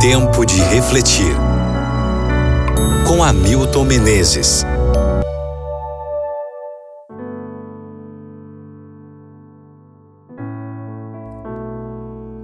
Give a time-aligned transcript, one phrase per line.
[0.00, 1.36] Tempo de refletir.
[3.06, 4.64] Com Hamilton Menezes.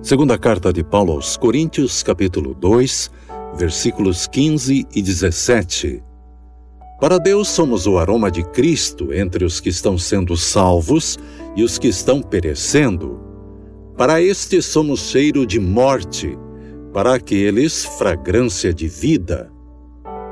[0.03, 3.11] Segunda carta de Paulo aos Coríntios, capítulo 2,
[3.57, 6.05] versículos 15 e 17.
[7.01, 11.19] Para Deus somos o aroma de Cristo entre os que estão sendo salvos
[11.57, 13.19] e os que estão perecendo.
[13.97, 16.37] Para estes somos cheiro de morte,
[16.97, 19.53] para aqueles fragrância de vida.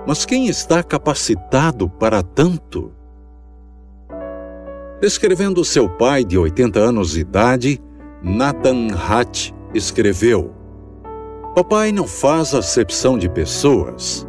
[0.07, 2.91] Mas quem está capacitado para tanto?
[4.99, 7.83] Descrevendo seu pai de 80 anos de idade,
[8.23, 10.55] Nathan Hatt escreveu:
[11.55, 14.27] Papai não faz acepção de pessoas.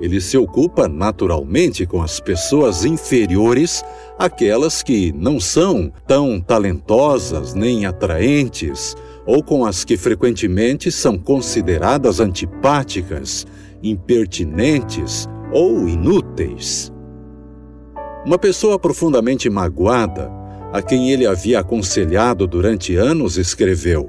[0.00, 3.84] Ele se ocupa naturalmente com as pessoas inferiores,
[4.16, 12.20] aquelas que não são tão talentosas nem atraentes, ou com as que frequentemente são consideradas
[12.20, 13.46] antipáticas,
[13.82, 16.92] impertinentes ou inúteis.
[18.24, 20.30] Uma pessoa profundamente magoada,
[20.72, 24.08] a quem ele havia aconselhado durante anos, escreveu: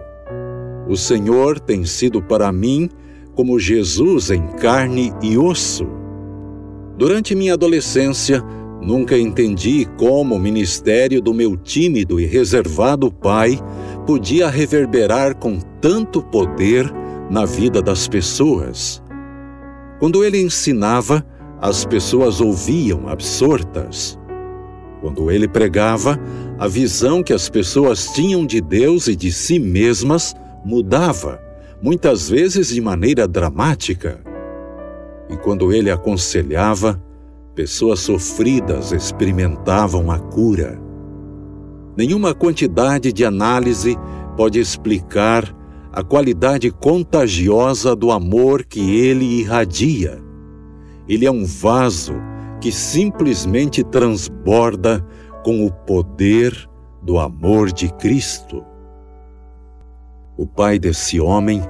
[0.87, 2.89] o Senhor tem sido para mim
[3.33, 5.87] como Jesus em carne e osso.
[6.97, 8.43] Durante minha adolescência,
[8.81, 13.57] nunca entendi como o ministério do meu tímido e reservado pai
[14.05, 16.91] podia reverberar com tanto poder
[17.29, 19.01] na vida das pessoas.
[19.99, 21.25] Quando ele ensinava,
[21.61, 24.19] as pessoas ouviam absortas.
[25.01, 26.19] Quando ele pregava,
[26.59, 31.41] a visão que as pessoas tinham de Deus e de si mesmas mudava,
[31.81, 34.19] muitas vezes de maneira dramática.
[35.29, 37.01] E quando ele aconselhava,
[37.55, 40.79] pessoas sofridas experimentavam a cura.
[41.95, 43.97] Nenhuma quantidade de análise
[44.35, 45.55] pode explicar
[45.91, 50.19] a qualidade contagiosa do amor que ele irradia.
[51.07, 52.13] Ele é um vaso
[52.59, 55.05] que simplesmente transborda
[55.43, 56.67] com o poder
[57.03, 58.63] do amor de Cristo.
[60.35, 61.61] O pai desse homem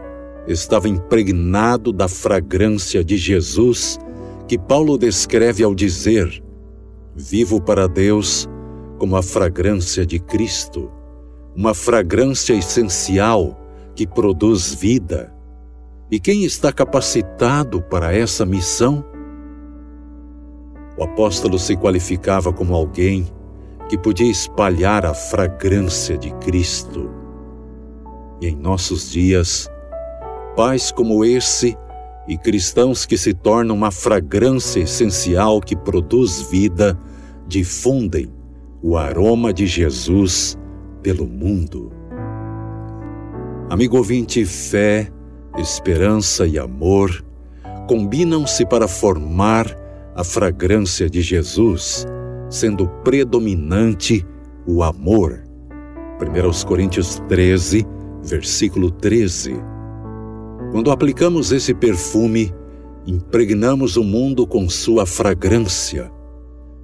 [0.47, 3.99] estava impregnado da fragrância de Jesus
[4.47, 6.41] que Paulo descreve ao dizer:
[7.13, 8.47] Vivo para Deus
[9.03, 10.89] como a fragrância de Cristo,
[11.53, 13.59] uma fragrância essencial
[13.93, 15.35] que produz vida.
[16.09, 19.03] E quem está capacitado para essa missão?
[20.97, 23.27] O apóstolo se qualificava como alguém
[23.89, 27.11] que podia espalhar a fragrância de Cristo
[28.39, 29.69] e em nossos dias,
[30.55, 31.77] pais como esse
[32.25, 36.97] e cristãos que se tornam uma fragrância essencial que produz vida,
[37.45, 38.31] difundem
[38.83, 40.57] o aroma de Jesus
[41.01, 41.89] pelo mundo.
[43.69, 45.09] Amigo ouvinte, fé,
[45.57, 47.23] esperança e amor
[47.87, 49.65] combinam-se para formar
[50.15, 52.05] a fragrância de Jesus,
[52.49, 54.25] sendo predominante
[54.67, 55.43] o amor.
[56.21, 57.85] 1 Coríntios 13,
[58.21, 59.55] versículo 13.
[60.71, 62.53] Quando aplicamos esse perfume,
[63.07, 66.11] impregnamos o mundo com sua fragrância,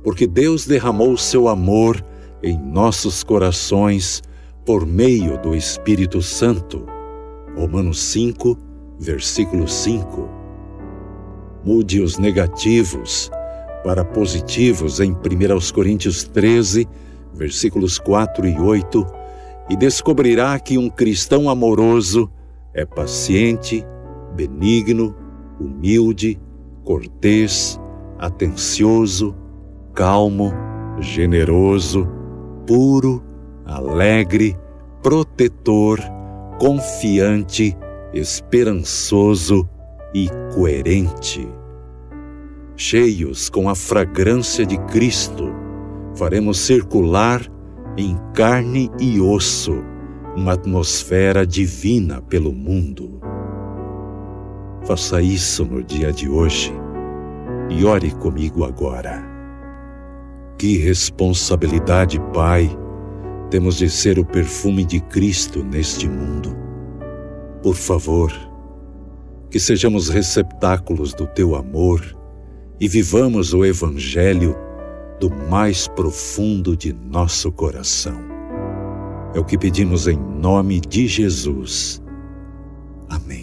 [0.04, 2.04] porque Deus derramou seu amor
[2.42, 4.22] em nossos corações
[4.66, 6.86] por meio do Espírito Santo.
[7.56, 8.58] Romanos 5,
[9.00, 10.30] versículo 5.
[11.66, 13.30] Mude os negativos
[13.84, 15.18] para positivos em 1
[15.74, 16.88] Coríntios 13,
[17.34, 19.20] versículos 4 e 8
[19.70, 22.30] e descobrirá que um cristão amoroso
[22.74, 23.86] é paciente,
[24.36, 25.16] benigno,
[25.60, 26.40] humilde,
[26.84, 27.80] cortês,
[28.18, 29.36] atencioso,
[30.00, 30.54] calmo,
[31.02, 32.08] generoso,
[32.66, 33.22] puro,
[33.66, 34.58] alegre,
[35.04, 36.00] protetor,
[36.58, 37.76] confiante,
[38.14, 39.68] esperançoso
[40.14, 41.46] e coerente.
[42.78, 45.54] Cheios com a fragrância de Cristo,
[46.16, 47.42] faremos circular
[47.98, 49.84] em carne e osso,
[50.34, 53.20] uma atmosfera divina pelo mundo.
[54.86, 56.72] Faça isso no dia de hoje
[57.70, 59.29] e ore comigo agora.
[60.60, 62.70] Que responsabilidade, Pai,
[63.50, 66.54] temos de ser o perfume de Cristo neste mundo.
[67.64, 68.30] Por favor,
[69.50, 72.04] que sejamos receptáculos do Teu amor
[72.78, 74.54] e vivamos o Evangelho
[75.18, 78.20] do mais profundo de nosso coração.
[79.34, 82.04] É o que pedimos em nome de Jesus.
[83.08, 83.39] Amém.